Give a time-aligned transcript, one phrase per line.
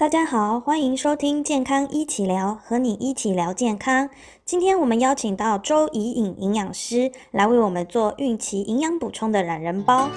[0.00, 4.08] 大家好，欢迎收听健康一起聊，和你一起聊健康。
[4.46, 10.08] 今天我们邀请到周怡颖营养师来为我们做孕期营养补充的懒人包。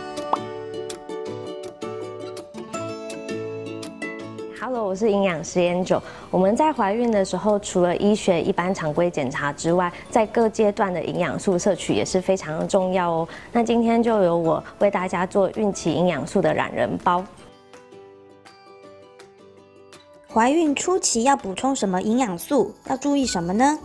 [4.58, 6.02] Hello，我是营养师 an 九。
[6.32, 13.28] 我们在怀孕的时候，除了医学一般常规检查之外，在各阶段的营养素摄取也是非常重要哦。
[13.52, 17.22] 那今天就由我为大家做孕期营养素的懒人包。
[20.34, 22.74] 怀孕初期要补充什么营养素？
[22.88, 23.78] 要注意什么呢？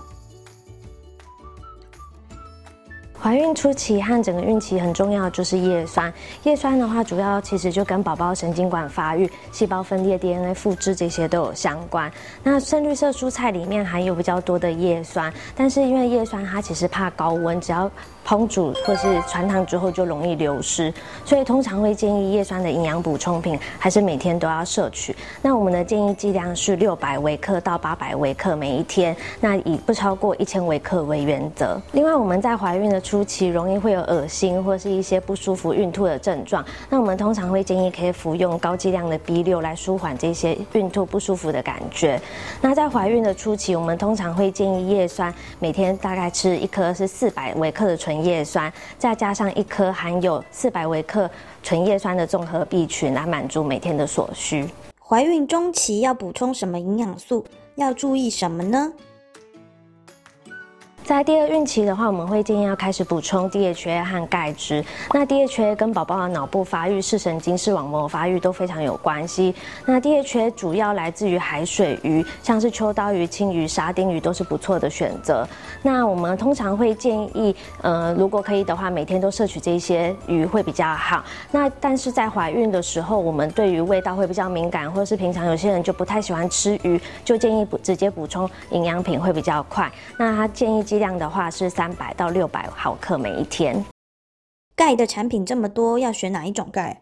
[3.21, 6.13] 怀孕初期和整个孕期很重要的就是叶酸。
[6.45, 12.11] 叶酸的话，主要其实就跟宝宝神经管发育、细胞分裂、DNA 复制这些都有相关。
[12.45, 17.91] 那深绿色蔬菜里面含有比较多的叶酸，但是因为叶酸它其实怕高温，只要
[18.25, 25.17] 烹煮或是传糖之后就容易流失，所以通常会建议叶酸的营养补充品还是每天都要摄取。
[25.43, 31.81] 那我们的建议剂量是六百微克到八百微克每一天，那以不超过一千微克为原则。
[31.93, 42.21] 另外我们在怀孕的初期容易会有恶心或是一些不舒服、孕吐的症状，那我们通常会建议可以服用高剂量的 B 六来舒缓这些孕吐不舒服的感觉。
[42.61, 48.19] 那在怀孕的初期，我们通常会建议叶酸每天大概吃一颗是四百微克的纯。
[48.19, 51.31] 叶酸，再加上一颗含有四百微克
[51.63, 54.69] 纯叶酸的综合 B 群，来满足每天的所需。
[54.99, 57.45] 怀孕中期要补充什么营养素？
[57.77, 58.93] 要注意什么呢？
[61.09, 64.85] 在第二孕期的话，我们会建议要开始补充 DHA 和钙质。
[65.15, 69.55] 那 DHA 跟宝宝的脑部发育、视神经、视网膜发育都非常有关系。
[69.87, 75.49] 那 DHA 主要来自于海水鱼，像是秋刀鱼、青鱼、沙丁鱼都是不错的选择。
[75.83, 81.25] 那我们通常会建议，呃，如果可以的话，每天都摄取这些鱼会比较好。
[81.51, 89.91] 那但是在怀孕的时候，我们对于味道会比较敏感，或者是平常有些人就不太喜欢吃鱼，就建议补直接补充营养品会比较快。
[90.19, 93.85] 那他建议剂量的话是三百到六百毫克每一天。
[94.75, 97.01] 钙的产品这么多，要选哪一种钙？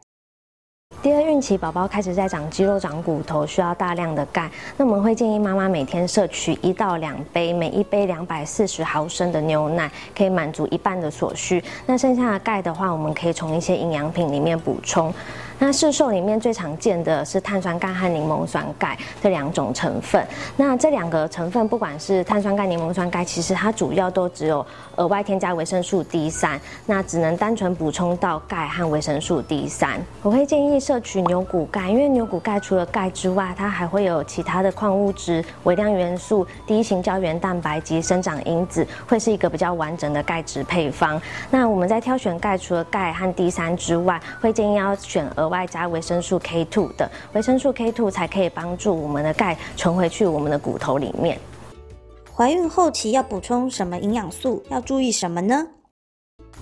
[1.03, 4.50] 第二孕期宝宝开始在长肌肉、长骨头，需要大量的钙。
[4.76, 11.65] 那我们会建议妈妈每天摄取一到两杯，每一杯两百四十毫升的牛奶，可以满足一半的所需。
[11.87, 15.10] 那剩下的钙的话，我们可以从一些营养品里面补充。
[15.59, 20.22] 那市售里面最常见的是碳酸钙和柠檬酸钙这两种成分。
[20.55, 24.65] 那这两个成分，不管是碳酸钙、柠檬酸钙，其实它主要都只有
[24.97, 29.99] 额外添加维生素 D 三，那只能单纯补充到钙和维生素 D 三。
[30.22, 41.21] 我会建议摄取牛骨钙，因为牛骨钙除了钙之外，它还会有其他的矿物质、微量元素、第一型胶原蛋白及生长因子，会是一个比较完整的钙质配方。
[41.50, 45.45] 那我们在挑选钙，除了钙和 D 三之外，会建议要选额。
[45.46, 51.38] 额外加维生素 K two 的维生素 K two 才可以帮助我们的钙存回去我们的骨头里面。
[52.34, 54.60] 怀孕后期要补充什么营养素？
[54.68, 55.64] 要注意什么呢？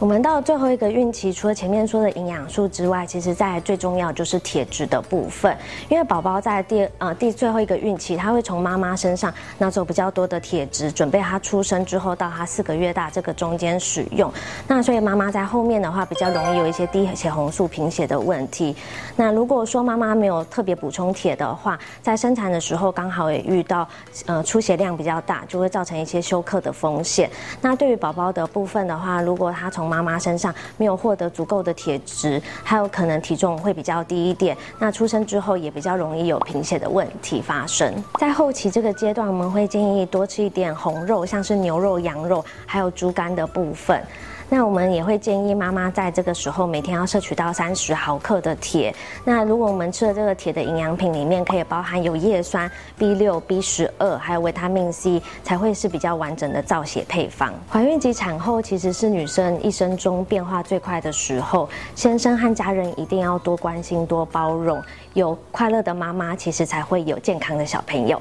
[0.05, 5.57] 我们到最后一个孕期，除了前面说的营养素之外，其实在最重要就是铁质的部分。
[5.89, 14.31] 因为宝宝在第呃第最后一个孕期，他会从妈妈身上拿走比较多的铁质，准备他出生之后到他四个月大这个中间使用。
[14.69, 18.77] 那所以妈妈在后面的话，比较容易有一些低血红素贫血的问题。
[19.17, 23.89] 那如果说妈妈没有特别补充铁的话，在生产的时候刚好也遇到
[24.27, 27.31] 呃出血量比较大，就会造成一些休克的风险。
[27.63, 34.57] 那对于宝宝的部分的话，如果他从妈妈身上没有获得足够的铁质，还有可能体重会比较低一点。
[34.77, 37.95] 那出生之后也比较容易有贫血的问题发生。
[38.19, 44.03] 在后期这个阶段，我们会建议多吃一点红肉，像是牛肉、羊肉，还有猪肝的部分。
[44.49, 48.95] 那我们也会建议妈妈在这个时候每天要摄取到三十毫克的铁。
[49.25, 57.53] 那如果我们吃的这个铁的营养品里面可以包含有叶酸、B 六、B 十二，还有维他命 C，才会是比较完整的造血配方。
[57.71, 64.83] 怀孕及产后其实是女生一生中变化最快的时候，先生和家人一定要多关心、多包容，
[65.15, 68.21] 有快乐的妈妈，其实才会有健康的小朋友。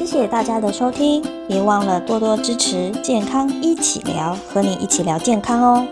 [0.00, 5.86] 谢谢大家的收听，别忘了多多支持健康一起聊，和你一起聊健康哦。